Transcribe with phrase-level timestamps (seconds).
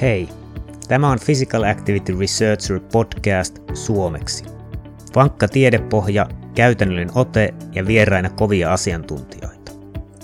[0.00, 0.28] Hei,
[0.88, 4.44] tämä on Physical Activity Researcher podcast suomeksi.
[5.14, 9.72] Vankka tiedepohja, käytännöllinen ote ja vieraina kovia asiantuntijoita.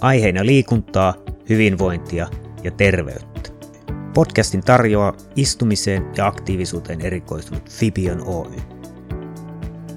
[0.01, 1.15] Aiheina liikuntaa,
[1.49, 2.29] hyvinvointia
[2.63, 3.51] ja terveyttä.
[4.15, 8.57] Podcastin tarjoaa istumiseen ja aktiivisuuteen erikoistunut Fibion Oy.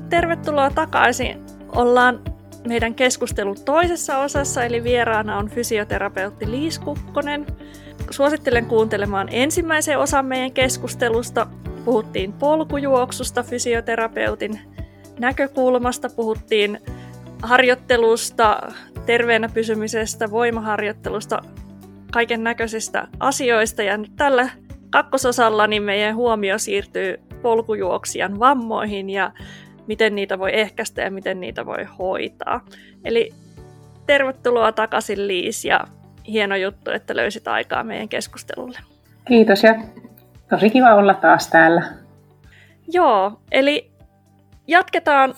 [0.10, 1.46] Tervetuloa takaisin.
[1.70, 2.21] Ollaan
[2.68, 7.46] meidän keskustelun toisessa osassa, eli vieraana on fysioterapeutti Liis Kukkonen.
[8.12, 11.48] Suosittelen kuuntelemaan ensimmäisen osan meidän keskustelusta.
[11.86, 14.59] Puhuttiin polkujuoksusta fysioterapeutin
[15.20, 16.80] näkökulmasta, puhuttiin
[17.41, 18.72] harjoittelusta,
[19.05, 21.41] terveenä pysymisestä, voimaharjoittelusta,
[22.12, 23.84] kaiken näköisistä asioista.
[23.84, 24.50] Ja nyt tällä
[24.90, 29.31] kakkososalla niin meidän huomio siirtyy polkujuoksijan vammoihin ja
[29.88, 32.66] miten niitä voi ehkäistä ja miten niitä voi hoitaa.
[33.03, 33.31] Eli
[34.06, 35.88] tervetuloa takaisin Liis ja
[36.28, 38.80] hieno juttu, että löysit aikaa meidän keskustelulle.
[39.28, 39.76] Kiitos ja
[40.50, 41.84] tosi kiva olla taas täällä.
[42.88, 43.92] Joo, eli
[44.67, 45.36] jatketaan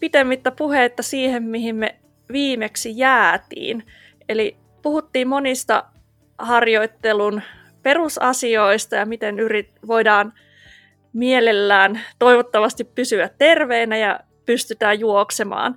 [0.00, 1.94] pitemmittä puhetta siihen, mihin me
[2.32, 3.86] viimeksi jäätiin.
[4.28, 5.84] Eli puhuttiin monista
[6.38, 7.42] harjoittelun
[7.82, 10.32] perusasioista ja miten yrit, voidaan
[11.12, 15.76] mielellään toivottavasti pysyä terveenä ja pystytään juoksemaan.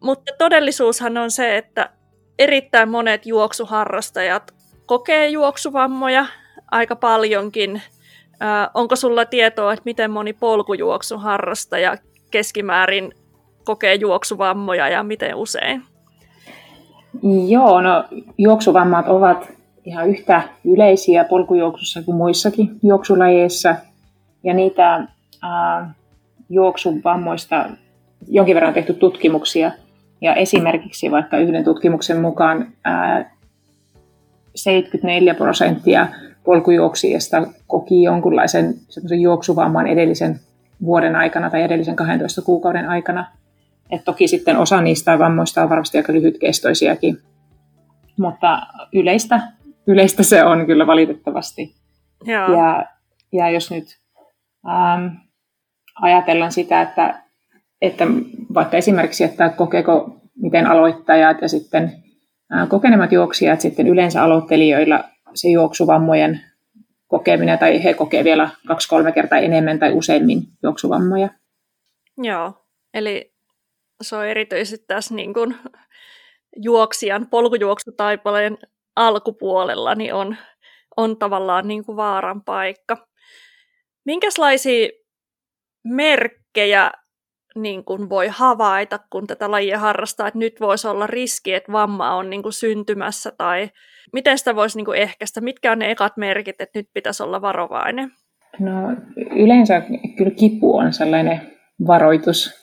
[0.00, 1.90] Mutta todellisuushan on se, että
[2.38, 4.54] erittäin monet juoksuharrastajat
[4.86, 6.26] kokee juoksuvammoja
[6.70, 7.82] aika paljonkin.
[8.74, 11.96] Onko sulla tietoa, että miten moni polkujuoksuharrastaja
[12.30, 13.12] keskimäärin
[13.64, 15.82] kokee juoksuvammoja ja miten usein?
[17.48, 18.04] Joo, no
[18.38, 19.48] juoksuvammat ovat
[19.84, 23.74] ihan yhtä yleisiä polkujuoksussa kuin muissakin juoksulajeissa.
[24.44, 25.88] Ja niitä äh,
[26.48, 27.66] juoksuvammoista
[28.28, 29.70] jonkin verran on tehty tutkimuksia.
[30.22, 33.30] Ja esimerkiksi vaikka yhden tutkimuksen mukaan ää,
[34.54, 36.06] 74 prosenttia
[36.44, 38.74] polkujuoksijista koki jonkunlaisen
[39.20, 40.40] juoksuvamman edellisen
[40.84, 43.26] vuoden aikana tai edellisen 12 kuukauden aikana.
[43.90, 47.18] Et toki sitten osa niistä vammoista on varmasti aika lyhytkestoisiakin,
[48.18, 48.62] mutta
[48.92, 49.40] yleistä,
[49.86, 51.74] yleistä se on kyllä valitettavasti.
[52.24, 52.52] Joo.
[52.56, 52.86] Ja,
[53.32, 53.98] ja jos nyt
[54.68, 55.06] ähm,
[56.00, 57.21] ajatellaan sitä, että
[57.82, 58.04] että
[58.54, 61.92] vaikka esimerkiksi, että kokeeko miten aloittajat ja sitten
[62.68, 65.04] kokenemat juoksijat sitten yleensä aloittelijoilla
[65.34, 66.40] se juoksuvammojen
[67.06, 71.28] kokeminen tai he kokee vielä kaksi-kolme kertaa enemmän tai useimmin juoksuvammoja.
[72.18, 72.52] Joo,
[72.94, 73.32] eli
[74.02, 75.56] se on erityisesti tässä niin kuin
[76.56, 78.58] juoksijan polkujuoksutaipaleen
[78.96, 80.36] alkupuolella niin on,
[80.96, 83.08] on tavallaan niin kuin vaaran paikka.
[84.04, 84.88] Minkälaisia
[85.84, 86.90] merkkejä
[87.56, 92.14] niin kuin voi havaita, kun tätä lajia harrastaa, että nyt voisi olla riski, että vamma
[92.14, 93.70] on niin kuin syntymässä, tai
[94.12, 97.42] miten sitä voisi niin kuin ehkäistä, mitkä on ne ekat merkit, että nyt pitäisi olla
[97.42, 98.12] varovainen?
[98.58, 98.72] No
[99.36, 99.82] yleensä
[100.16, 101.40] kyllä kipu on sellainen
[101.86, 102.62] varoitus,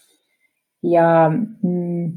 [0.83, 1.31] ja
[1.63, 2.11] mm,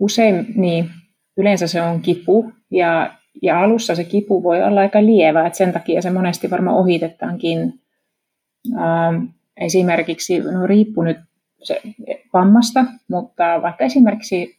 [0.00, 0.90] usein niin,
[1.36, 5.72] yleensä se on kipu, ja, ja alussa se kipu voi olla aika lievä, että sen
[5.72, 7.72] takia se monesti varmaan ohitetaankin.
[8.76, 9.24] Ähm,
[9.56, 11.16] esimerkiksi, no riippuu nyt
[11.62, 11.80] se
[12.32, 14.58] vammasta, mutta vaikka esimerkiksi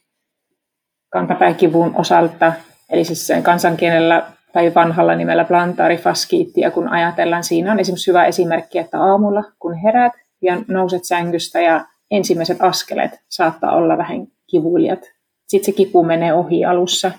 [1.10, 2.52] kantapääkivun osalta,
[2.90, 8.78] eli siis sen kansankielellä tai vanhalla nimellä plantaarifaskiittia, kun ajatellaan, siinä on esimerkiksi hyvä esimerkki,
[8.78, 15.00] että aamulla kun herät ja nouset sängystä ja ensimmäiset askeleet saattaa olla vähän kivuliat.
[15.46, 17.12] Sitten se kipu menee ohi alussa.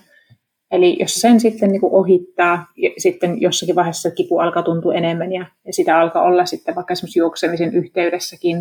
[0.72, 2.66] Eli jos sen sitten niin ohittaa,
[2.98, 7.20] sitten jossakin vaiheessa kipu alkaa tuntua enemmän ja, ja sitä alkaa olla sitten vaikka esimerkiksi
[7.20, 8.58] juoksemisen yhteydessäkin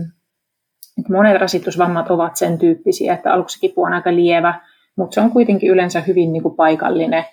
[0.99, 4.61] että monet rasitusvammat ovat sen tyyppisiä, että aluksi kipu on aika lievä,
[4.97, 7.25] mutta se on kuitenkin yleensä hyvin niin kuin paikallinen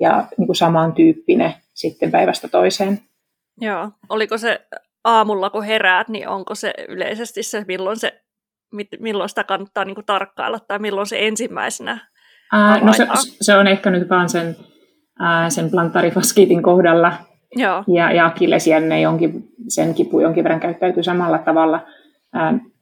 [0.00, 3.00] ja niin kuin samantyyppinen sitten päivästä toiseen.
[3.60, 4.60] Joo, oliko se
[5.04, 8.20] aamulla kun heräät, niin onko se yleisesti se, milloin, se,
[9.00, 11.98] milloin sitä kannattaa niin kuin tarkkailla tai milloin se ensimmäisenä
[12.52, 13.06] Ää, no se,
[13.40, 14.56] se on ehkä nyt vaan sen,
[15.20, 17.12] ää, sen plantaarifaskiitin kohdalla
[17.56, 17.84] Joo.
[17.88, 21.80] ja, ja akillesjänne jonkin, sen kipu jonkin verran käyttäytyy samalla tavalla–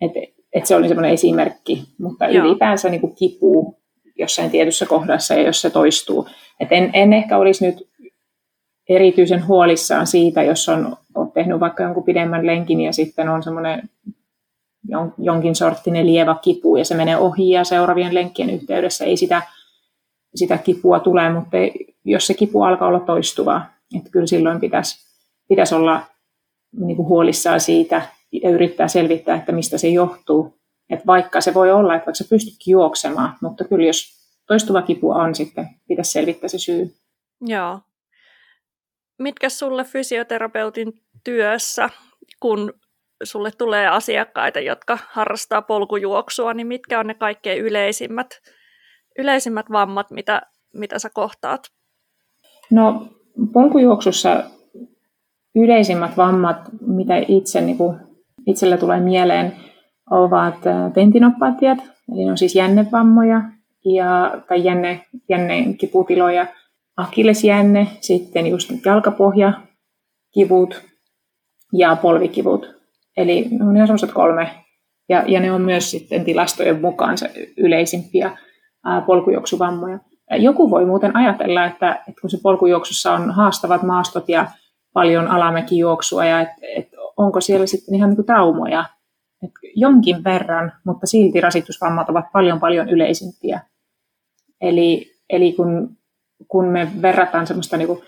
[0.00, 2.46] että et se oli semmoinen esimerkki, mutta Joo.
[2.46, 3.78] ylipäänsä niin kuin kipuu
[4.18, 6.28] jossain tietyssä kohdassa ja jos se toistuu.
[6.60, 7.88] Et en, en ehkä olisi nyt
[8.88, 13.90] erityisen huolissaan siitä, jos on, on tehnyt vaikka jonkun pidemmän lenkin ja sitten on semmoinen
[15.18, 19.42] jonkin sorttinen lievä kipu ja se menee ohi ja seuraavien lenkkien yhteydessä ei sitä,
[20.34, 21.56] sitä kipua tule, mutta
[22.04, 23.66] jos se kipu alkaa olla toistuvaa,
[23.96, 25.06] että kyllä silloin pitäisi,
[25.48, 26.02] pitäisi olla
[26.78, 30.60] niin kuin huolissaan siitä, ja yrittää selvittää, että mistä se johtuu.
[30.90, 35.10] Että vaikka se voi olla, että vaikka sä pystytkin juoksemaan, mutta kyllä jos toistuva kipu
[35.10, 36.94] on, sitten pitäisi selvittää se syy.
[37.40, 37.80] Joo.
[39.18, 40.92] Mitkä sulle fysioterapeutin
[41.24, 41.90] työssä,
[42.40, 42.72] kun
[43.22, 48.26] sulle tulee asiakkaita, jotka harrastaa polkujuoksua, niin mitkä on ne kaikkein yleisimmät,
[49.18, 50.42] yleisimmät vammat, mitä,
[50.74, 51.60] mitä sä kohtaat?
[52.70, 53.08] No
[53.52, 54.44] polkujuoksussa
[55.54, 58.05] yleisimmät vammat, mitä itse, niin kuin,
[58.46, 59.52] itselle tulee mieleen,
[60.10, 60.54] ovat
[60.94, 61.78] tentinopatiat,
[62.12, 63.42] eli ne on siis jännevammoja
[63.84, 66.46] ja, tai jänne, jänneen kiputiloja,
[66.96, 69.52] akillesjänne, sitten just jalkapohja,
[70.34, 70.82] kivut
[71.72, 72.76] ja polvikivut.
[73.16, 74.50] Eli ne on ihan semmoiset kolme.
[75.08, 77.16] Ja, ja ne on myös sitten tilastojen mukaan
[77.56, 78.38] yleisimpiä
[78.84, 79.98] ää, polkujuoksuvammoja.
[80.30, 84.46] Joku voi muuten ajatella, että, että kun se polkujuoksussa on haastavat maastot ja
[84.92, 88.84] paljon alamäkijuoksua, ja että, että onko siellä sitten ihan niin kuin traumoja.
[89.42, 93.60] Että jonkin verran, mutta silti rasitusvammat ovat paljon paljon yleisimpiä.
[94.60, 95.96] Eli, eli kun,
[96.48, 98.02] kun me verrataan semmoista niin kuin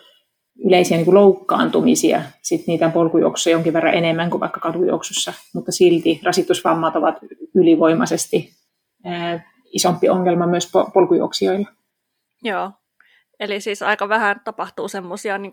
[0.65, 5.73] yleisiä niin kuin loukkaantumisia, sit niitä on polkujuoksussa jonkin verran enemmän kuin vaikka katujuoksussa, mutta
[5.73, 7.17] silti rasitusvammat ovat
[7.55, 8.51] ylivoimaisesti
[9.05, 11.69] ää, isompi ongelma myös polkujuoksijoilla.
[12.43, 12.71] Joo,
[13.41, 15.53] eli siis aika vähän tapahtuu semmoisia niin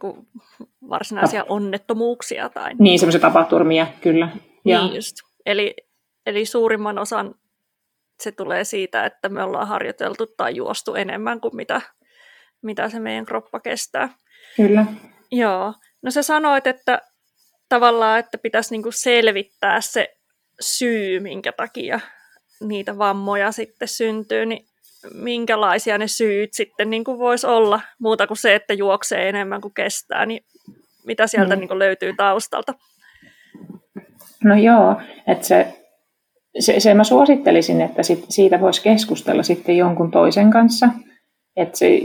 [0.89, 2.49] varsinaisia Tap- onnettomuuksia.
[2.49, 4.29] Tai niin, semmoisia tapaturmia, kyllä.
[4.63, 5.15] Niin just.
[5.45, 5.75] Eli,
[6.25, 7.35] eli suurimman osan
[8.23, 11.81] se tulee siitä, että me ollaan harjoiteltu tai juostu enemmän kuin mitä,
[12.61, 14.09] mitä se meidän kroppa kestää.
[14.55, 14.85] Kyllä.
[15.31, 15.73] Joo.
[16.01, 17.01] No sä sanoit, että
[17.69, 20.15] tavallaan, että pitäisi niinku selvittää se
[20.59, 21.99] syy, minkä takia
[22.61, 24.65] niitä vammoja sitten syntyy, niin
[25.13, 29.73] minkälaisia ne syyt sitten niin kuin voisi olla, muuta kuin se, että juoksee enemmän kuin
[29.73, 30.45] kestää, niin
[31.05, 31.59] mitä sieltä mm.
[31.59, 32.73] niin kuin löytyy taustalta?
[34.43, 35.67] No joo, että se,
[36.59, 40.89] se, se mä suosittelisin, että sit, siitä voisi keskustella sitten jonkun toisen kanssa,
[41.57, 41.99] että se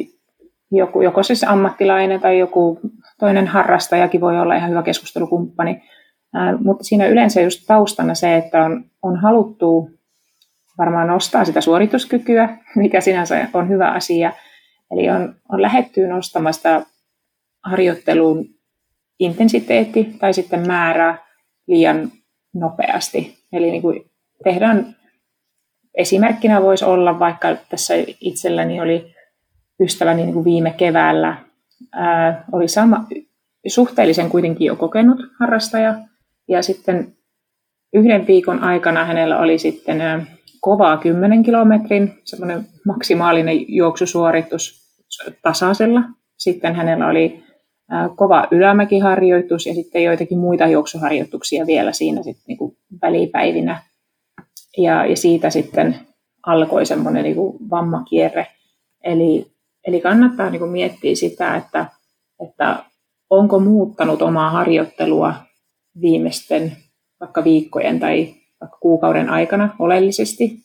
[0.73, 2.81] joku, joko siis ammattilainen tai joku
[3.19, 5.83] toinen harrastajakin voi olla ihan hyvä keskustelukumppani.
[6.35, 9.91] Ää, mutta siinä yleensä just taustana se, että on, on haluttu
[10.79, 14.33] varmaan nostaa sitä suorituskykyä, mikä sinänsä on hyvä asia.
[14.91, 16.83] Eli on, on lähetty nostamaan sitä
[17.65, 18.45] harjoittelun
[19.21, 21.19] intensiteetti tai sitten määrä
[21.67, 22.13] liian
[22.55, 23.39] nopeasti.
[23.53, 24.11] Eli niin kuin
[24.45, 24.97] tehdään,
[25.95, 29.15] esimerkkinä voisi olla vaikka tässä itselläni oli
[29.81, 31.37] ystäväni niin kuin viime keväällä
[31.93, 33.05] ää, oli sama,
[33.67, 35.95] suhteellisen kuitenkin jo kokenut harrastaja.
[36.49, 37.13] Ja sitten
[37.93, 40.27] yhden viikon aikana hänellä oli sitten ää,
[40.61, 44.81] kovaa 10 kilometrin semmoinen maksimaalinen juoksusuoritus
[45.43, 46.01] tasaisella.
[46.39, 47.45] Sitten hänellä oli
[48.17, 53.83] kova ylämäkiharjoitus ja sitten joitakin muita juoksuharjoituksia vielä siinä sitten niin kuin välipäivinä.
[54.77, 55.97] Ja, ja siitä sitten
[56.47, 58.47] alkoi semmoinen niin kuin vammakierre.
[59.05, 59.51] Eli
[59.87, 61.87] Eli kannattaa niin kuin miettiä sitä, että,
[62.47, 62.85] että
[63.31, 65.35] onko muuttanut omaa harjoittelua
[66.01, 66.77] viimeisten
[67.21, 70.59] vaikka viikkojen tai vaikka kuukauden aikana oleellisesti.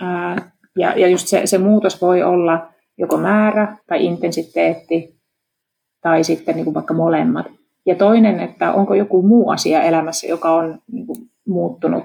[0.00, 2.68] Ää, ja, ja just se, se muutos voi olla
[2.98, 5.15] joko määrä tai intensiteetti
[6.06, 7.46] tai sitten niin kuin vaikka molemmat.
[7.86, 12.04] Ja toinen, että onko joku muu asia elämässä, joka on niin kuin muuttunut.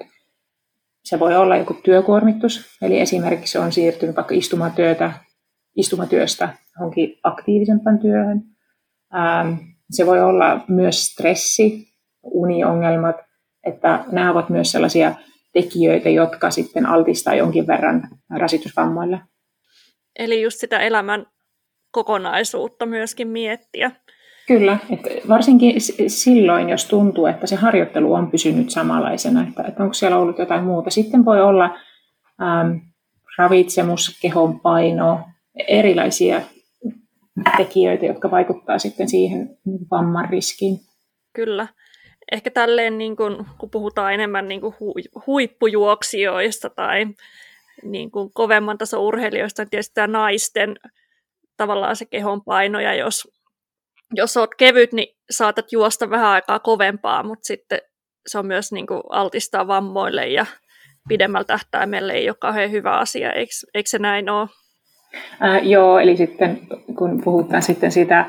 [1.04, 5.14] Se voi olla joku työkuormitus, eli esimerkiksi on siirtynyt vaikka istumatyötä
[5.76, 8.42] istumatyöstä johonkin aktiivisempaan työhön.
[9.16, 9.54] Ähm,
[9.92, 11.88] se voi olla myös stressi,
[12.24, 13.16] uniongelmat,
[13.66, 15.16] että nämä ovat myös sellaisia
[15.54, 19.20] tekijöitä, jotka sitten altistaa jonkin verran rasitusvammoille.
[20.20, 21.26] Eli just sitä elämän
[21.92, 23.92] kokonaisuutta myöskin miettiä.
[24.48, 25.74] Kyllä, että varsinkin
[26.08, 30.64] silloin, jos tuntuu, että se harjoittelu on pysynyt samanlaisena, että, että onko siellä ollut jotain
[30.64, 30.90] muuta.
[30.90, 31.66] Sitten voi olla
[32.42, 32.78] ähm,
[33.38, 35.20] ravitsemus, kehon paino,
[35.68, 36.42] erilaisia
[37.58, 39.58] tekijöitä, jotka vaikuttaa sitten siihen
[39.92, 40.80] vamman riskiin.
[41.34, 41.68] Kyllä.
[42.32, 44.76] Ehkä tälleen, niin kun, kun puhutaan enemmän niin kuin
[45.28, 47.06] huippujuoksijoista tai
[47.84, 50.76] niin kuin kovemman tason urheilijoista, niin tietysti tämä naisten
[51.62, 53.28] tavallaan se kehon paino, ja jos,
[54.14, 57.80] jos olet kevyt, niin saatat juosta vähän aikaa kovempaa, mutta sitten
[58.28, 60.46] se on myös niin kuin altistaa vammoille ja
[61.08, 64.48] pidemmällä tähtäimellä ei ole kauhean hyvä asia, eikö, eikö se näin ole?
[65.40, 66.62] Ää, joo, eli sitten
[66.98, 68.26] kun puhutaan sitten sitä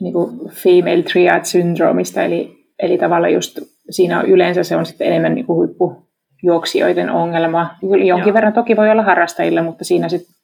[0.00, 3.58] niin kuin female triad syndromista, eli, eli tavallaan just
[3.90, 7.76] siinä on yleensä se on sitten enemmän niin kuin huippujuoksijoiden ongelma.
[7.82, 8.34] Jonkin joo.
[8.34, 10.34] verran toki voi olla harrastajille, mutta siinä sitten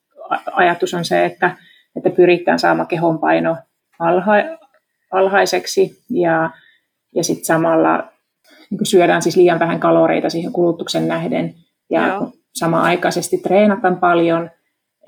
[0.52, 1.56] ajatus on se, että,
[1.98, 3.56] että pyritään saamaan kehonpaino
[3.98, 4.32] alha,
[5.12, 6.50] alhaiseksi ja,
[7.14, 8.08] ja sitten samalla
[8.70, 11.54] niin syödään siis liian vähän kaloreita siihen kulutuksen nähden
[11.90, 12.32] ja Joo.
[12.54, 14.50] samaaikaisesti treenataan paljon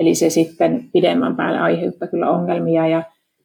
[0.00, 3.02] Eli se sitten pidemmän päälle aiheuttaa kyllä ongelmia ja,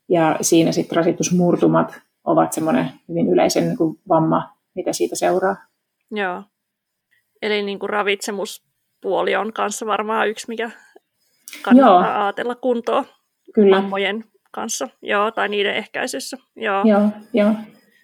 [0.10, 5.56] ja siinä sitten rasitusmurtumat ovat semmoinen hyvin yleisen niin kuin vamma, mitä siitä seuraa.
[6.12, 6.44] Joo.
[7.42, 10.72] Eli niin kuin ravitsemuspuoli on kanssa varmaan yksi, mikä
[11.62, 12.24] kannattaa Joo.
[12.24, 13.06] ajatella kuntoon
[13.54, 13.76] Kyllä.
[13.78, 16.38] vammojen kanssa, Joo, tai niiden ehkäisyssä.
[16.56, 17.54] Joo, Joo, jo.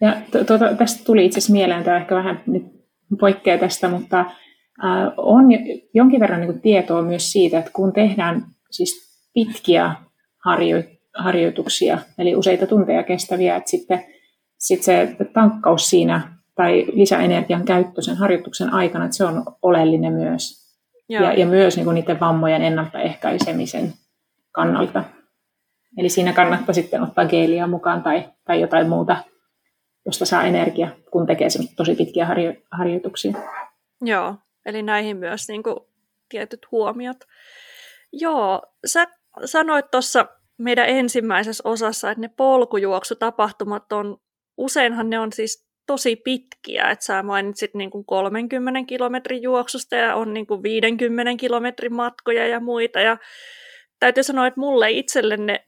[0.01, 2.63] Ja tuota, tästä tuli itse asiassa mieleen, tämä ehkä vähän nyt
[3.19, 5.45] poikkeaa tästä, mutta äh, on
[5.93, 9.95] jonkin verran niin kuin tietoa myös siitä, että kun tehdään siis pitkiä
[10.37, 14.03] harjo- harjoituksia, eli useita tunteja kestäviä, että sitten,
[14.57, 16.21] sitten se tankkaus siinä
[16.55, 20.61] tai lisäenergian käyttö sen harjoituksen aikana, että se on oleellinen myös.
[21.09, 23.93] Ja, ja myös niin kuin niiden vammojen ennaltaehkäisemisen
[24.51, 25.03] kannalta.
[25.97, 29.17] Eli siinä kannattaa sitten ottaa geeliä mukaan tai, tai jotain muuta,
[30.05, 33.33] josta saa energia, kun tekee tosi pitkiä harjo- harjoituksia.
[34.01, 35.75] Joo, eli näihin myös niin kuin,
[36.29, 37.17] tietyt huomiot.
[38.11, 39.07] Joo, sä
[39.45, 40.25] sanoit tuossa
[40.57, 44.17] meidän ensimmäisessä osassa, että ne polkujuoksutapahtumat on,
[44.57, 50.15] useinhan ne on siis tosi pitkiä, että sä mainitsit niin kuin 30 kilometrin juoksusta ja
[50.15, 52.99] on niin kuin 50 kilometrin matkoja ja muita.
[52.99, 53.17] Ja
[53.99, 55.65] täytyy sanoa, että mulle itselle ne,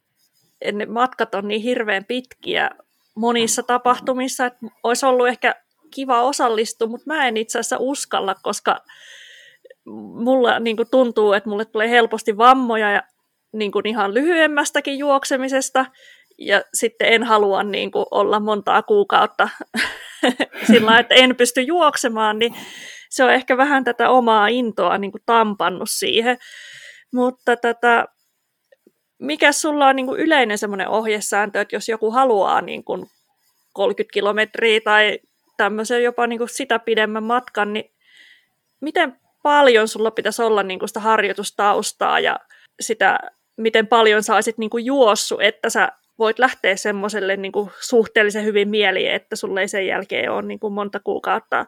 [0.71, 2.69] ne matkat on niin hirveän pitkiä
[3.15, 5.55] monissa tapahtumissa, että olisi ollut ehkä
[5.95, 8.79] kiva osallistua, mutta mä en itse asiassa uskalla, koska
[10.23, 13.03] mulla niin kuin tuntuu, että mulle tulee helposti vammoja ja
[13.53, 15.85] niin kuin ihan lyhyemmästäkin juoksemisesta,
[16.37, 19.49] ja sitten en halua niin kuin, olla montaa kuukautta
[20.71, 22.55] sillä että en pysty juoksemaan, niin
[23.09, 26.37] se on ehkä vähän tätä omaa intoa niin kuin tampannut siihen.
[27.13, 28.05] Mutta tätä,
[29.23, 33.05] mikä sulla on niin kuin yleinen semmoinen ohjesääntö, että jos joku haluaa niin kuin
[33.73, 35.19] 30 kilometriä tai
[35.57, 37.91] tämmöisen jopa niin kuin sitä pidemmän matkan, niin
[38.81, 42.39] miten paljon sulla pitäisi olla niin kuin sitä harjoitustaustaa ja
[42.79, 43.19] sitä,
[43.57, 48.69] miten paljon saisit niin kuin juossut, että sä voit lähteä semmoiselle niin kuin suhteellisen hyvin
[48.69, 51.65] mieli, että sulle ei sen jälkeen ole niin kuin monta kuukautta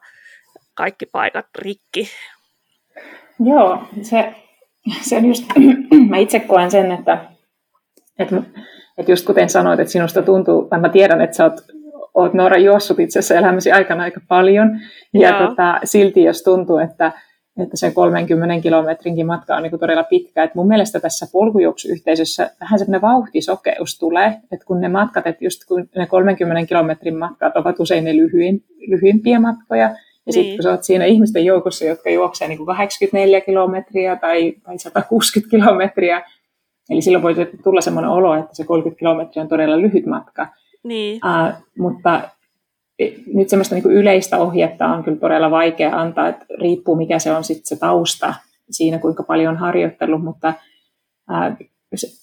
[0.74, 2.10] kaikki paikat rikki.
[3.40, 4.36] Joo, se,
[5.02, 5.46] se just,
[6.10, 7.35] mä itse koen sen, että,
[8.20, 8.36] että,
[8.98, 11.54] että just kuten sanoit, että sinusta tuntuu, tai mä tiedän, että sä oot,
[12.14, 14.80] oot Noora juossut itse asiassa elämäsi aikana aika paljon,
[15.14, 17.12] ja tota, silti jos tuntuu, että
[17.64, 20.44] että se 30 kilometrinkin matka on niin todella pitkä.
[20.44, 25.66] Et mun mielestä tässä polkujuoksuyhteisössä vähän semmoinen vauhtisokeus tulee, että kun ne matkat, että just
[25.68, 29.96] kun ne 30 kilometrin matkat ovat usein ne lyhyin, lyhyimpiä matkoja, ja
[30.26, 30.34] niin.
[30.34, 34.80] sitten kun sä oot siinä ihmisten joukossa, jotka juoksee niin kuin 84 kilometriä tai, tai
[34.80, 36.24] 160 kilometriä,
[36.90, 40.48] eli silloin voi tulla semmoinen olo, että se 30 kilometriä on todella lyhyt matka.
[40.84, 41.22] Niin.
[41.26, 42.22] Uh, mutta
[43.34, 47.44] nyt semmoista niin yleistä ohjetta on kyllä todella vaikea antaa, että riippuu mikä se on
[47.44, 48.34] sitten se tausta
[48.72, 50.54] siinä, kuinka paljon on harjoittanut, mutta
[51.30, 51.58] ää,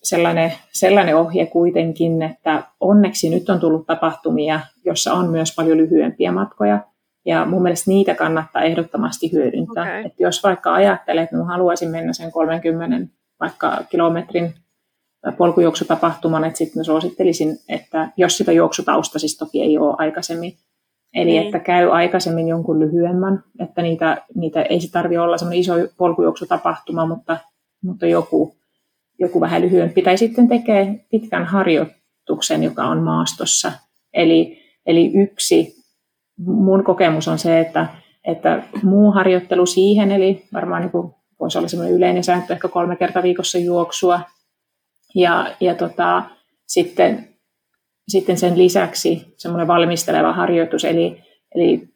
[0.02, 6.32] sellainen, sellainen ohje kuitenkin, että onneksi nyt on tullut tapahtumia, jossa on myös paljon lyhyempiä
[6.32, 6.80] matkoja,
[7.24, 9.84] ja mun mielestä niitä kannattaa ehdottomasti hyödyntää.
[9.84, 10.02] Okay.
[10.04, 14.54] Että jos vaikka ajattelet, että haluaisin mennä sen 30 vaikka kilometrin
[15.38, 20.52] polkujuoksutapahtuman, että sitten suosittelisin, että jos sitä juoksutausta siis toki ei ole aikaisemmin,
[21.14, 21.42] eli niin.
[21.42, 27.06] että käy aikaisemmin jonkun lyhyemmän, että niitä, niitä ei se tarvitse olla semmoinen iso polkujuoksutapahtuma,
[27.06, 27.38] mutta,
[27.84, 28.56] mutta joku,
[29.18, 33.72] joku vähän lyhyempi, tai sitten tekee pitkän harjoituksen, joka on maastossa.
[34.12, 35.74] Eli, eli yksi,
[36.46, 37.86] mun kokemus on se, että,
[38.26, 42.96] että muu harjoittelu siihen, eli varmaan niin kuin voisi olla semmoinen yleinen sääntö, ehkä kolme
[42.96, 44.20] kertaa viikossa juoksua,
[45.14, 46.22] ja, ja tota,
[46.66, 47.28] sitten,
[48.08, 51.22] sitten sen lisäksi semmoinen valmisteleva harjoitus, eli,
[51.54, 51.88] eli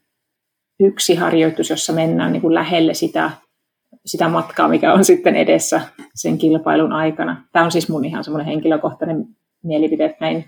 [0.79, 3.31] yksi harjoitus, jossa mennään niin kuin lähelle sitä,
[4.05, 5.81] sitä matkaa, mikä on sitten edessä
[6.15, 7.43] sen kilpailun aikana.
[7.51, 9.25] Tämä on siis mun ihan semmoinen henkilökohtainen
[9.63, 10.45] mielipide, että näin,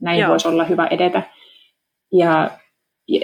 [0.00, 1.22] näin voisi olla hyvä edetä.
[2.12, 2.50] Ja,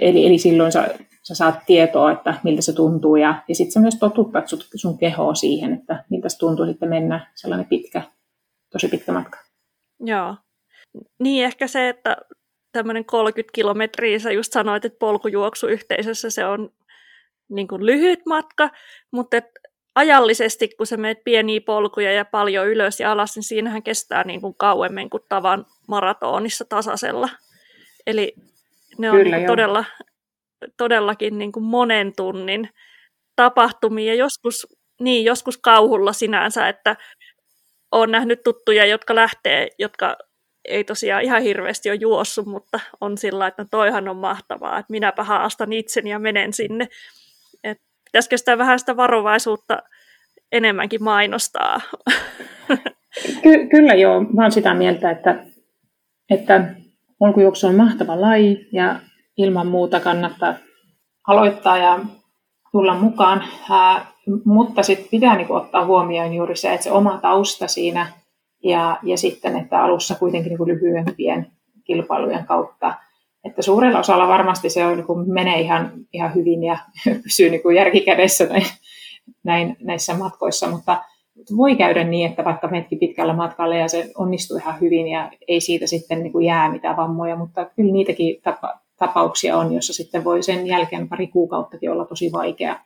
[0.00, 0.88] eli, eli silloin sä,
[1.28, 4.98] sä saat tietoa, että miltä se tuntuu, ja, ja sitten sä myös totuttat sun, sun
[4.98, 8.02] kehoa siihen, että miltä se tuntuu sitten mennä sellainen pitkä
[8.72, 9.38] tosi pitkä matka.
[10.00, 10.36] Joo.
[11.18, 12.16] Niin ehkä se, että
[12.72, 16.70] tämmöinen 30 kilometriä, sä just sanoit, että polkujuoksuyhteisössä se on
[17.48, 18.70] niin kuin lyhyt matka,
[19.10, 19.44] mutta et
[19.94, 24.40] ajallisesti, kun sä menet pieniä polkuja ja paljon ylös ja alas, niin siinähän kestää niin
[24.40, 27.28] kuin kauemmin kuin tavan maratonissa tasaisella.
[28.06, 28.34] Eli
[28.98, 29.84] ne on Kyllä, niin todella,
[30.76, 32.68] todellakin niin kuin monen tunnin
[33.36, 34.66] tapahtumia, joskus,
[35.00, 36.96] niin, joskus kauhulla sinänsä, että
[37.92, 40.16] olen nähnyt tuttuja, jotka lähtee, jotka
[40.64, 44.90] ei tosiaan ihan hirveästi ole juossut, mutta on sillä, että no toihan on mahtavaa, että
[44.90, 46.88] minäpä haastan itseni ja menen sinne.
[47.64, 49.82] Et pitäisikö sitä vähän sitä varovaisuutta
[50.52, 51.80] enemmänkin mainostaa?
[53.42, 55.44] Ky- kyllä joo, olen sitä mieltä, että,
[56.30, 56.74] että
[57.18, 59.00] polkujuoksu on mahtava laji ja
[59.36, 60.54] ilman muuta kannattaa
[61.26, 61.98] aloittaa ja
[62.72, 64.06] tulla mukaan, ää,
[64.44, 68.12] mutta sitten pitää niinku ottaa huomioon juuri se, että se oma tausta siinä
[68.64, 71.46] ja, ja sitten, että alussa kuitenkin niinku lyhyempien
[71.84, 72.94] kilpailujen kautta.
[73.44, 76.78] Että suurella osalla varmasti se on, niin menee ihan, ihan hyvin ja
[77.22, 78.66] pysyy niin kuin järkikädessä näin,
[79.44, 81.02] näin, näissä matkoissa, mutta
[81.56, 85.60] voi käydä niin, että vaikka menetkin pitkällä matkalla ja se onnistuu ihan hyvin ja ei
[85.60, 90.24] siitä sitten niin kuin jää mitään vammoja, mutta kyllä niitäkin tapa, tapauksia on, jossa sitten
[90.24, 92.80] voi sen jälkeen pari kuukauttakin olla tosi vaikea,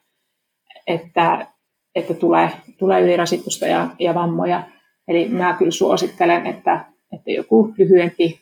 [0.86, 1.46] että,
[1.94, 4.62] että tulee, tulee ylirasitusta ja, ja vammoja.
[5.08, 8.40] Eli mä kyllä suosittelen, että, että joku lyhyempi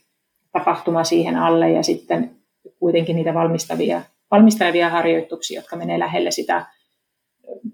[0.53, 2.37] tapahtuma siihen alle ja sitten
[2.79, 6.67] kuitenkin niitä valmistavia, valmistavia harjoituksia, jotka menee lähelle sitä,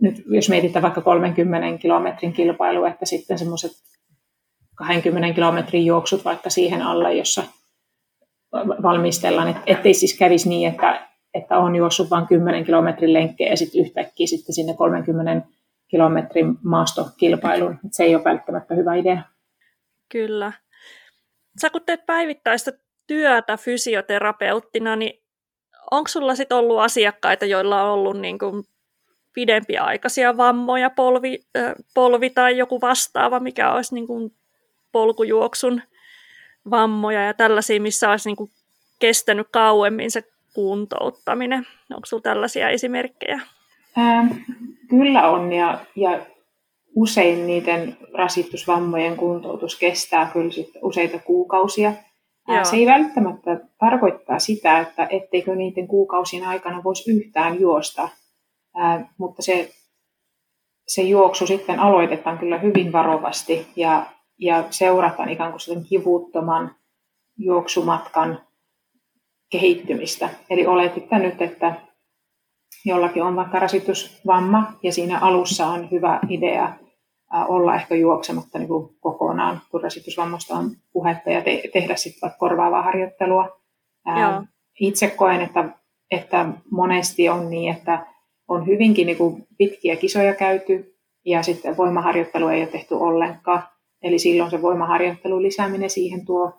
[0.01, 3.73] nyt jos mietitään vaikka 30 kilometrin kilpailu, että sitten semmoiset
[4.75, 7.43] 20 kilometrin juoksut vaikka siihen alle, jossa
[8.83, 13.57] valmistellaan, että ettei siis kävisi niin, että, että on juossut vain 10 kilometrin lenkkejä ja
[13.57, 15.47] sitten yhtäkkiä sitten sinne 30
[15.89, 17.79] kilometrin maastokilpailuun.
[17.91, 19.23] Se ei ole välttämättä hyvä idea.
[20.13, 20.53] Kyllä.
[21.61, 22.73] Sä kun teet päivittäistä
[23.07, 25.23] työtä fysioterapeuttina, niin
[25.91, 28.65] onko sulla sit ollut asiakkaita, joilla on ollut niin kuin
[29.35, 34.31] pidempiaikaisia vammoja, polvi, äh, polvi tai joku vastaava, mikä olisi niin kuin
[34.93, 35.83] polkujuoksun
[36.71, 38.51] vammoja ja tällaisia, missä olisi niin kuin
[38.99, 40.23] kestänyt kauemmin se
[40.55, 41.67] kuntouttaminen.
[41.91, 43.41] Onko sinulla tällaisia esimerkkejä?
[43.99, 44.27] Ähm,
[44.91, 46.27] kyllä on ja, ja
[46.97, 51.93] usein niiden rasitusvammojen kuntoutus kestää kyllä sit useita kuukausia.
[52.49, 52.65] Joo.
[52.65, 58.09] Se ei välttämättä tarkoittaa sitä, että etteikö niiden kuukausien aikana voisi yhtään juosta,
[58.77, 59.71] Ää, mutta se,
[60.87, 64.07] se juoksu sitten aloitetaan kyllä hyvin varovasti ja,
[64.39, 66.75] ja seurataan ikään kuin sen kivuttoman
[67.39, 68.41] juoksumatkan
[69.51, 70.29] kehittymistä.
[70.51, 71.75] Eli oletetaan nyt, että
[72.85, 76.73] jollakin on vaikka rasitusvamma ja siinä alussa on hyvä idea
[77.49, 82.39] olla ehkä juoksematta niin kuin kokonaan, kun rasitusvammasta on puhetta ja te- tehdä sitten vaikka
[82.39, 83.61] korvaavaa harjoittelua.
[84.21, 84.43] Joo.
[84.81, 85.69] Itse koen, että,
[86.11, 88.07] että monesti on niin, että
[88.49, 93.63] on hyvinkin niin kuin pitkiä kisoja käyty ja sitten voimaharjoittelu ei ole tehty ollenkaan.
[94.05, 96.53] Eli silloin se voimaharjoittelun lisääminen siihen tuo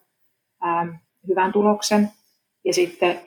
[0.62, 2.10] ää, hyvän tuloksen.
[2.64, 3.20] Ja sitten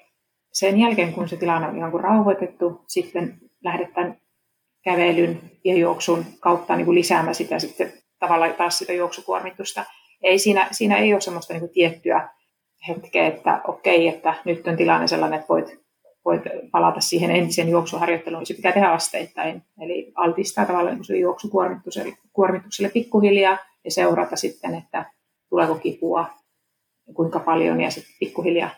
[0.52, 4.16] sen jälkeen, kun se tilanne on ihan kuin rauhoitettu, sitten lähdetään
[4.82, 9.84] kävelyn ja juoksun kautta niin kuin lisäämään sitä sitten tavallaan taas sitä juoksukuormitusta.
[10.22, 12.28] Ei siinä, siinä ei ole semmoista niin kuin tiettyä
[12.88, 15.78] hetkeä, että okei, että nyt on tilanne sellainen, että voit,
[16.24, 18.46] voit palata siihen entisen juoksuharjoitteluun.
[18.46, 25.12] Se pitää tehdä asteittain, eli altistaa tavallaan niin juoksukuormitukselle kuormitukselle pikkuhiljaa ja seurata sitten, että
[25.48, 26.30] tuleeko kipua,
[27.14, 28.70] kuinka paljon ja sitten pikkuhiljaa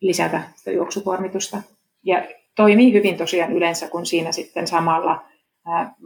[0.00, 1.62] lisätä sitä juoksukuormitusta.
[2.04, 5.24] Ja toimii hyvin tosiaan yleensä, kun siinä sitten samalla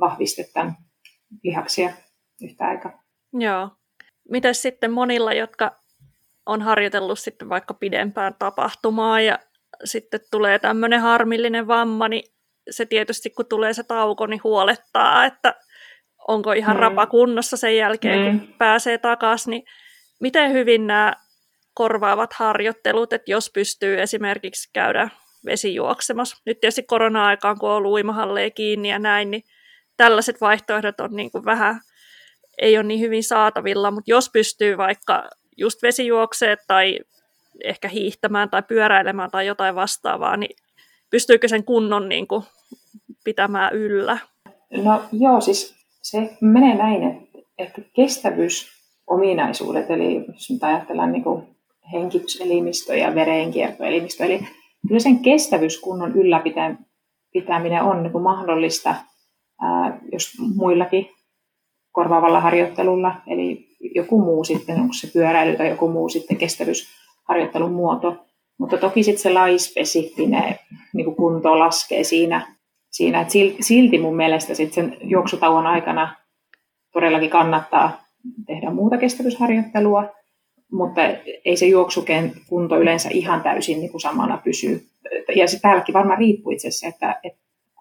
[0.01, 0.77] vahvistetaan
[1.43, 1.93] lihaksia
[2.43, 3.03] yhtä aikaa.
[3.33, 3.71] Joo.
[4.31, 5.77] Mitäs sitten monilla, jotka
[6.47, 9.39] on harjoitellut sitten vaikka pidempään tapahtumaa ja
[9.85, 12.35] sitten tulee tämmöinen harmillinen vamma, niin
[12.71, 15.55] se tietysti kun tulee se tauko, niin huolettaa, että
[16.29, 16.81] onko ihan mm.
[16.81, 18.41] rapa kunnossa sen jälkeen, mm.
[18.41, 19.63] kun pääsee takaisin, niin
[20.21, 21.13] miten hyvin nämä
[21.75, 25.09] korvaavat harjoittelut, että jos pystyy esimerkiksi käydä
[25.47, 26.37] vesijuoksemassa.
[26.47, 29.43] Nyt tietysti korona-aikaan, kun on ollut uimahalleja kiinni ja näin, niin
[29.97, 31.81] tällaiset vaihtoehdot on niin kuin vähän,
[32.59, 36.99] ei ole niin hyvin saatavilla, mutta jos pystyy vaikka just vesijuokseet tai
[37.65, 40.57] ehkä hiihtämään tai pyöräilemään tai jotain vastaavaa, niin
[41.11, 42.45] pystyykö sen kunnon niin kuin
[43.25, 44.19] pitämään yllä?
[44.71, 45.78] No joo, siis
[46.11, 51.43] se menee näin, että, että kestävyysominaisuudet, eli jos nyt ajatellaan niin kuin
[51.93, 54.41] hengityselimistö ja verenkiertoelimistö, eli
[54.89, 58.95] kyllä sen kestävyyskunnon ylläpitäminen on niin mahdollista,
[59.63, 61.11] ää, jos muillakin
[61.93, 68.17] korvaavalla harjoittelulla, eli joku muu sitten, onko se pyöräily tai joku muu sitten kestävyysharjoittelun muoto.
[68.59, 70.59] Mutta toki sitten se laispesifinen
[70.95, 72.58] niin kunto laskee siinä,
[72.91, 76.17] siinä, että silti mun mielestä sitten sen juoksutauon aikana
[76.93, 78.05] todellakin kannattaa
[78.47, 80.05] tehdä muuta kestävyysharjoittelua,
[80.73, 81.01] mutta
[81.45, 84.87] ei se juoksuken kunto yleensä ihan täysin niin kuin samana pysy.
[85.37, 87.41] Ja se täälläkin varmaan riippuu itse asiassa, että, että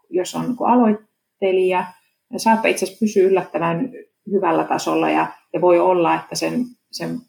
[0.09, 1.85] jos on niin aloittelija,
[2.29, 3.91] niin saattaa itse asiassa pysyä yllättävän
[4.31, 7.19] hyvällä tasolla ja, ja voi olla, että sen, sen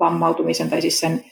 [0.00, 1.24] vammautumisen tai siis sen,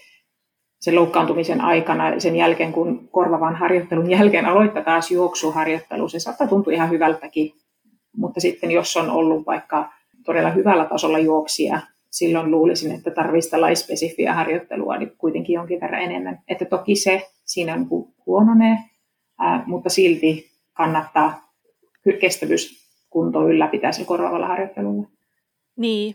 [0.81, 6.73] sen loukkaantumisen aikana sen jälkeen, kun korvavan harjoittelun jälkeen aloittaa taas juoksuharjoittelu, se saattaa tuntua
[6.73, 7.53] ihan hyvältäkin,
[8.17, 9.93] mutta sitten jos on ollut vaikka
[10.25, 16.39] todella hyvällä tasolla juoksia silloin luulisin, että tarvitsisi lajspesifiä harjoittelua niin kuitenkin jonkin verran enemmän.
[16.49, 17.89] Että toki se siinä niin
[18.27, 18.77] huononee,
[19.67, 21.53] mutta silti kannattaa
[22.21, 25.09] kestävyyskunto ylläpitää sen korvaavalla harjoittelulla.
[25.77, 26.15] Niin.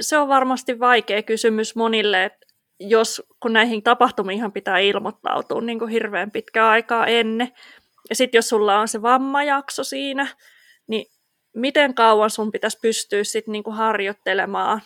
[0.00, 2.46] Se on varmasti vaikea kysymys monille, että
[2.88, 7.52] jos kun näihin tapahtumiin pitää ilmoittautua niin kuin hirveän pitkää aikaa ennen,
[8.10, 10.26] ja sitten jos sulla on se vammajakso siinä,
[10.86, 11.06] niin
[11.54, 14.80] miten kauan sun pitäisi pystyä sit niinku harjoittelemaan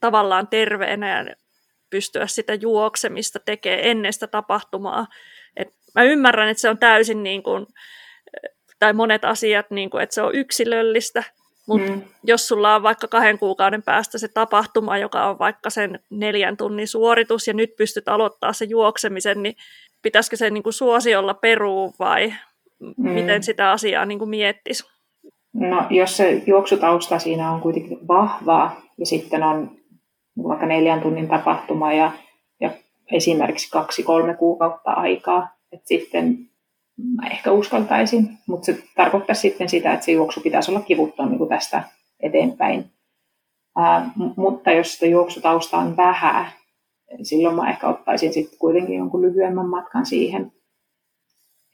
[0.00, 1.34] tavallaan terveenä ja
[1.90, 5.06] pystyä sitä juoksemista tekemään ennen sitä tapahtumaa.
[5.56, 7.66] Et mä ymmärrän, että se on täysin, niin kuin,
[8.78, 11.24] tai monet asiat, niin kuin, että se on yksilöllistä,
[11.68, 12.02] mutta mm.
[12.24, 16.88] jos sulla on vaikka kahden kuukauden päästä se tapahtuma, joka on vaikka sen neljän tunnin
[16.88, 19.54] suoritus, ja nyt pystyt aloittaa se juoksemisen, niin
[20.02, 22.34] pitäisikö se niin kuin suosiolla peruu vai
[22.80, 23.10] mm.
[23.10, 24.84] miten sitä asiaa niin kuin miettisi?
[25.52, 29.70] No, jos se juoksutausta siinä on kuitenkin vahvaa ja sitten on
[30.42, 32.12] vaikka neljän tunnin tapahtuma ja,
[32.60, 32.70] ja
[33.12, 36.38] esimerkiksi kaksi-kolme kuukautta aikaa, että sitten
[36.98, 41.38] mä ehkä uskaltaisin, mutta se tarkoittaa sitten sitä, että se juoksu pitäisi olla kivutton niin
[41.38, 41.82] kuin tästä
[42.20, 42.90] eteenpäin.
[43.76, 46.52] Ää, mutta jos sitä juoksutausta on vähän,
[47.22, 50.52] silloin mä ehkä ottaisin sitten kuitenkin jonkun lyhyemmän matkan siihen.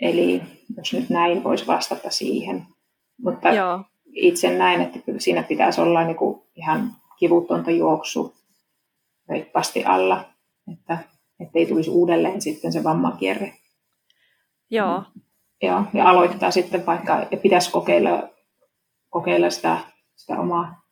[0.01, 0.43] Eli
[0.77, 2.67] jos nyt näin voisi vastata siihen.
[3.23, 3.81] Mutta Joo.
[4.13, 8.35] itse näen, että kyllä siinä pitäisi olla niin kuin ihan kivuttonta juoksu
[9.29, 10.25] reippaasti alla,
[10.73, 10.99] että
[11.55, 13.53] ei tulisi uudelleen sitten se vammakierre.
[14.75, 15.03] Joo.
[15.63, 18.29] Joo, ja aloittaa sitten vaikka, ja pitäisi kokeilla,
[19.11, 19.79] kokeilla sitä,
[20.15, 20.83] sitä omaa,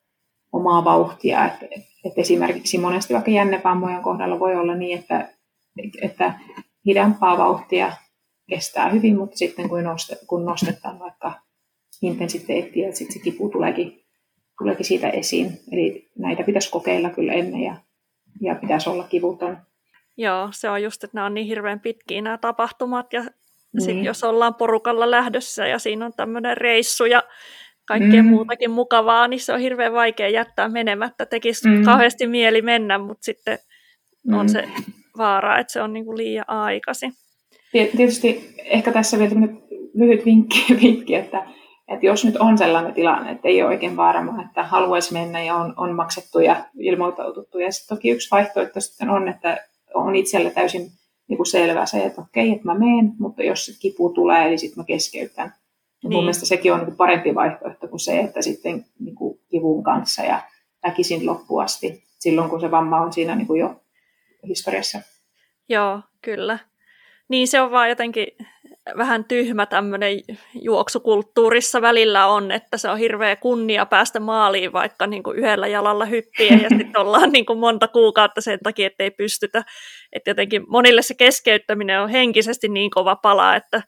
[0.51, 1.45] omaa vauhtia.
[1.45, 1.65] Että,
[2.05, 5.29] että esimerkiksi monesti vaikka jännevammojen kohdalla voi olla niin, että,
[6.01, 6.33] että
[6.85, 7.91] hidempaa vauhtia
[8.49, 11.33] kestää hyvin, mutta sitten kun, nostet, kun nostetaan vaikka
[12.01, 14.03] intensiteettiä, sitten se kipu tuleekin,
[14.57, 15.59] tuleekin siitä esiin.
[15.71, 17.75] Eli näitä pitäisi kokeilla kyllä ennen ja,
[18.41, 19.57] ja pitäisi olla kivuton.
[20.17, 23.23] Joo, se on just, että nämä on niin hirveän pitkiä nämä tapahtumat ja
[23.73, 23.85] niin.
[23.85, 27.23] sitten jos ollaan porukalla lähdössä ja siinä on tämmöinen reissu ja
[27.85, 28.29] kaikkea mm.
[28.29, 31.25] muutakin mukavaa, niin se on hirveän vaikea jättää menemättä.
[31.25, 31.83] Tekisi mm.
[31.83, 33.59] kauheasti mieli mennä, mutta sitten
[34.27, 34.33] mm.
[34.33, 34.69] on se
[35.17, 37.13] vaara, että se on niin kuin liian aikaisin.
[37.71, 39.35] Tietysti ehkä tässä vielä
[39.93, 41.45] lyhyt vinkki, vinkki että
[41.87, 45.55] että jos nyt on sellainen tilanne, että ei ole oikein varma, että haluaisi mennä ja
[45.55, 47.59] on, on maksettu ja ilmoittaututtu.
[47.59, 49.57] Ja sitten toki yksi vaihtoehto sitten on, että
[49.93, 50.91] on itsellä täysin
[51.33, 54.59] niin kuin selvä se, että okei, että mä menen, mutta jos se kipu tulee, niin
[54.59, 55.53] sitten mä keskeytän.
[56.03, 56.13] Niin.
[56.13, 59.83] Mun mielestä sekin on niin kuin parempi vaihtoehto kuin se, että sitten niin kuin kivun
[59.83, 60.41] kanssa ja
[60.83, 63.81] väkisin loppuun asti, silloin kun se vamma on siinä niin kuin jo
[64.47, 65.01] historiassa.
[65.69, 66.59] Joo, kyllä.
[67.33, 68.27] Niin se on vaan jotenkin
[68.97, 70.19] vähän tyhmä tämmöinen
[70.61, 76.05] juoksukulttuurissa välillä on, että se on hirveä kunnia päästä maaliin vaikka niin kuin yhdellä jalalla
[76.05, 79.63] hyppien ja sitten ollaan niin kuin monta kuukautta sen takia, että ei pystytä.
[80.11, 83.81] Että jotenkin monille se keskeyttäminen on henkisesti niin kova pala, että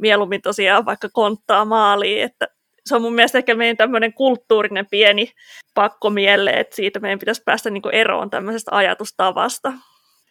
[0.00, 2.48] mieluummin tosiaan vaikka konttaa maaliin, että
[2.86, 5.32] se on mun mielestä ehkä meidän tämmöinen kulttuurinen pieni
[5.74, 9.72] pakkomielle, että siitä meidän pitäisi päästä niin kuin eroon tämmöisestä ajatustavasta.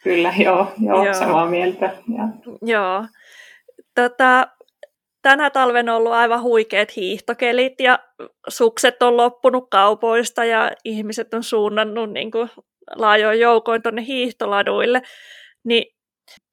[0.06, 1.14] Kyllä, joo, joo, joo.
[1.14, 1.86] samaa mieltä.
[1.86, 2.24] Ja.
[2.62, 3.06] Joo.
[3.96, 4.48] Tätä,
[5.22, 8.00] tänä talven on ollut aivan huikeat hiihtokelit ja
[8.48, 12.50] sukset on loppunut kaupoista ja ihmiset on suunnannut niin kuin
[12.96, 15.02] laajoin joukoin tuonne hiihtoladuille.
[15.64, 15.96] Niin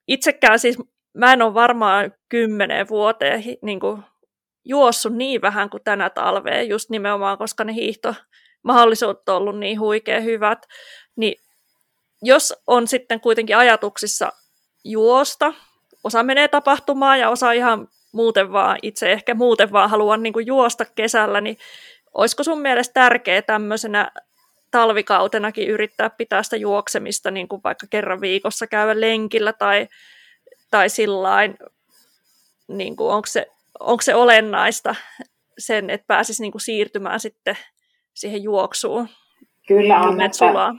[0.09, 0.79] itsekään siis
[1.15, 4.03] mä en ole varmaan kymmeneen vuoteen niin kuin
[4.65, 10.21] juossut niin vähän kuin tänä talveen, just nimenomaan, koska ne hiihtomahdollisuudet on ollut niin huikea
[10.21, 10.67] hyvät.
[11.17, 11.41] Niin
[12.22, 14.32] jos on sitten kuitenkin ajatuksissa
[14.85, 15.52] juosta,
[16.04, 20.46] osa menee tapahtumaan ja osa ihan muuten vaan, itse ehkä muuten vaan haluan niin kuin
[20.46, 21.58] juosta kesällä, niin
[22.14, 24.11] olisiko sun mielestä tärkeää tämmöisenä
[24.70, 29.88] talvikautenakin yrittää pitää sitä juoksemista niin kuin vaikka kerran viikossa käydä lenkillä tai,
[30.70, 31.58] tai sillain,
[32.68, 33.46] niin kuin onko, se,
[33.80, 34.94] onko se olennaista
[35.58, 37.56] sen, että pääsisi niin kuin siirtymään sitten
[38.14, 39.08] siihen juoksuun?
[39.68, 40.74] Kyllä on, että, sulaa.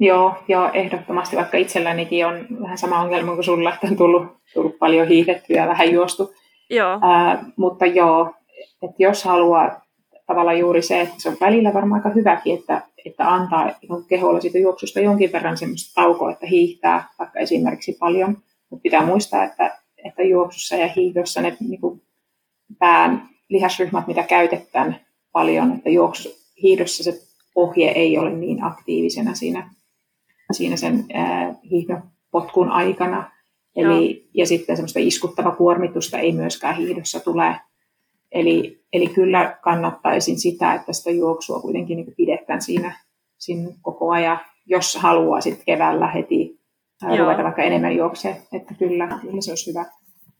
[0.00, 4.78] Joo, joo, ehdottomasti, vaikka itsellänikin on vähän sama ongelma kuin sulla, että on tullut, tullut
[4.78, 6.34] paljon hiihdettyä ja vähän juostu.
[6.70, 6.98] Joo.
[7.02, 8.34] Ää, mutta joo,
[8.82, 9.80] että jos haluaa
[10.26, 13.70] tavallaan juuri se, että se on välillä varmaan aika hyväkin, että, että antaa
[14.08, 18.36] keholla siitä juoksusta jonkin verran semmoista taukoa, että hiihtää vaikka esimerkiksi paljon.
[18.70, 22.02] Mutta pitää muistaa, että, että juoksussa ja hiihdossa ne niin kuin
[22.78, 25.00] pään lihasryhmät, mitä käytetään
[25.32, 26.28] paljon, että juoksu,
[26.62, 27.20] hiihdossa se
[27.54, 29.70] pohje ei ole niin aktiivisena siinä
[30.52, 31.04] siinä sen
[31.70, 33.30] hiihdopotkun aikana.
[33.76, 37.56] Eli, ja sitten semmoista iskuttava kuormitusta ei myöskään hiihdossa tule.
[38.32, 43.00] Eli, eli kyllä kannattaisin sitä, että sitä juoksua kuitenkin niin pidetään siinä,
[43.38, 46.60] sinne koko ajan, jos haluaa sitten keväällä heti
[47.02, 47.16] Joo.
[47.16, 49.86] ruveta vaikka enemmän juoksee, että kyllä, kyllä se olisi hyvä.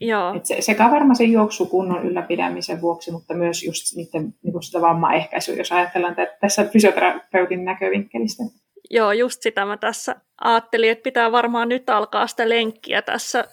[0.01, 0.35] Joo.
[0.35, 5.55] Et se, sekä varmaan sen juoksukunnon ylläpidämisen vuoksi, mutta myös just niiden, niin sitä vammaehkäisyä,
[5.55, 8.43] jos ajatellaan tässä fysioterapeutin näkövinkkelistä.
[8.91, 13.45] Joo, just sitä mä tässä ajattelin, että pitää varmaan nyt alkaa sitä lenkkiä tässä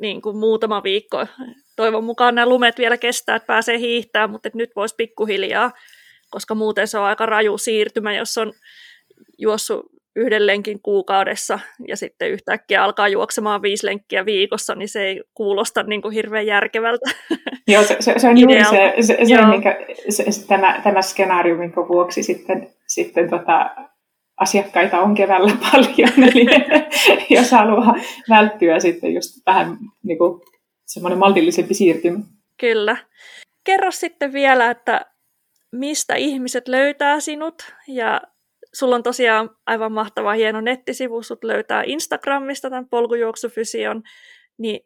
[0.00, 1.26] niin kuin muutama viikko.
[1.76, 5.72] Toivon mukaan nämä lumet vielä kestää, että pääsee hiihtämään, mutta että nyt voisi pikkuhiljaa,
[6.30, 8.52] koska muuten se on aika raju siirtymä, jos on
[9.38, 15.22] juossut yhden lenkin kuukaudessa ja sitten yhtäkkiä alkaa juoksemaan viisi lenkkiä viikossa, niin se ei
[15.34, 17.10] kuulosta niin kuin hirveän järkevältä.
[17.68, 21.56] Joo, se, se, se on juuri se, se, se, minkä, se, se, tämä, tämä skenaario,
[21.56, 23.70] minkä vuoksi sitten, sitten tota,
[24.42, 26.46] asiakkaita on keväällä paljon, eli
[27.36, 27.94] jos haluaa
[28.30, 30.40] välttyä sitten just vähän niin kuin
[30.84, 32.18] semmoinen maltillisempi siirtymä.
[32.60, 32.96] Kyllä.
[33.64, 35.06] Kerro sitten vielä, että
[35.72, 38.20] mistä ihmiset löytää sinut ja
[38.74, 44.02] sulla on tosiaan aivan mahtava hieno nettisivu, sut löytää Instagramista tämän polkujuoksufysion,
[44.58, 44.80] niin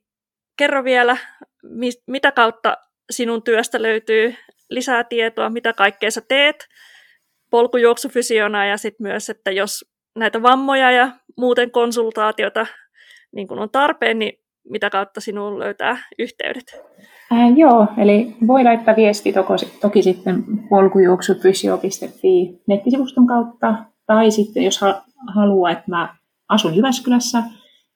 [0.57, 1.17] kerro vielä,
[2.07, 2.77] mitä kautta
[3.11, 4.35] sinun työstä löytyy
[4.71, 6.69] lisää tietoa, mitä kaikkea sä teet
[7.57, 9.85] polkujuoksufysiona ja sitten myös, että jos
[10.17, 12.67] näitä vammoja ja muuten konsultaatiota
[13.35, 14.33] niin kun on tarpeen, niin
[14.71, 16.81] mitä kautta sinuun löytää yhteydet?
[17.31, 23.75] Ää, joo, eli voi laittaa viesti toki, toki sitten polkujuoksufysio.fi nettisivuston kautta,
[24.07, 25.03] tai sitten jos ha-
[25.35, 26.15] haluaa, että mä
[26.49, 27.43] asun Jyväskylässä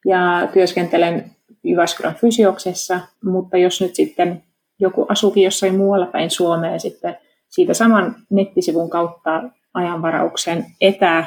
[0.06, 1.30] ja työskentelen
[1.64, 4.42] Jyväskylän fysioksessa, mutta jos nyt sitten
[4.78, 7.18] joku asuukin jossain muualla päin Suomea sitten
[7.50, 9.42] siitä saman nettisivun kautta
[9.74, 11.24] ajanvarauksen etä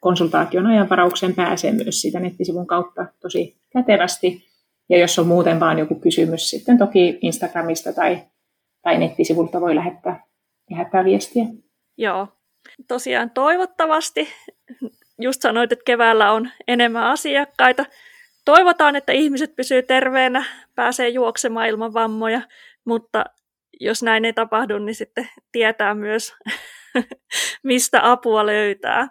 [0.00, 4.50] konsultaation ajanvaraukseen pääsee myös siitä nettisivun kautta tosi kätevästi.
[4.88, 8.22] Ja jos on muuten vaan joku kysymys, sitten toki Instagramista tai,
[8.82, 10.24] tai nettisivulta voi lähettää,
[10.70, 11.44] lähettää viestiä.
[11.98, 12.28] Joo,
[12.88, 14.28] tosiaan toivottavasti,
[15.20, 17.84] just sanoit, että keväällä on enemmän asiakkaita.
[18.44, 20.44] Toivotaan, että ihmiset pysyvät terveenä,
[20.74, 22.40] pääsee juoksemaan ilman vammoja,
[22.84, 23.24] mutta
[23.80, 26.34] jos näin ei tapahdu, niin sitten tietää myös,
[27.62, 29.08] mistä apua löytää.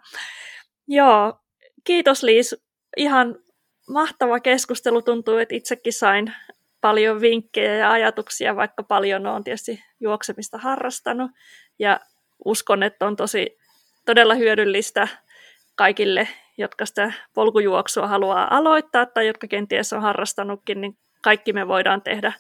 [0.88, 1.40] Joo,
[1.84, 2.56] kiitos Liis.
[2.98, 3.36] Ihan
[3.90, 5.02] mahtava keskustelu.
[5.02, 6.34] Tuntuu, että itsekin sain
[6.82, 11.32] paljon vinkkejä ja ajatuksia, vaikka paljon on tietysti juoksemista harrastanut.
[11.80, 12.00] Ja
[12.46, 13.58] uskon, että on tosi
[14.06, 15.08] todella hyödyllistä
[15.76, 16.28] kaikille,
[16.58, 22.34] jotka sitä polkujuoksua haluaa aloittaa tai jotka kenties on harrastanutkin, niin kaikki me voidaan tehdä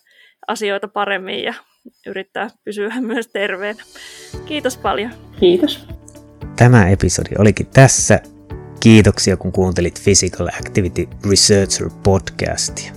[0.47, 1.53] asioita paremmin ja
[2.07, 3.83] yrittää pysyä myös terveenä.
[4.45, 5.11] Kiitos paljon.
[5.39, 5.87] Kiitos.
[6.55, 8.19] Tämä episodi olikin tässä.
[8.79, 12.93] Kiitoksia kun kuuntelit Physical Activity Researcher podcastia.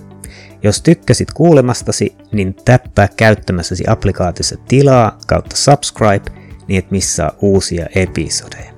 [0.63, 6.31] Jos tykkäsit kuulemastasi, niin täppää käyttämässäsi applikaatiossa tilaa kautta subscribe,
[6.67, 8.73] niin et missaa uusia episodeja.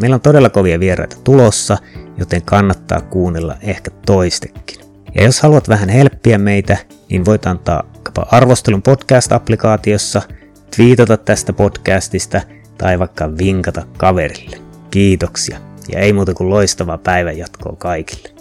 [0.00, 1.78] Meillä on todella kovia vieraita tulossa,
[2.18, 4.80] joten kannattaa kuunnella ehkä toistekin.
[5.14, 6.76] Ja jos haluat vähän helppiä meitä,
[7.10, 7.92] niin voit antaa
[8.30, 10.22] arvostelun podcast-applikaatiossa,
[10.76, 12.40] twiitata tästä podcastista
[12.78, 14.56] tai vaikka vinkata kaverille.
[14.90, 15.58] Kiitoksia
[15.92, 18.37] ja ei muuta kuin loistavaa päivänjatkoa kaikille.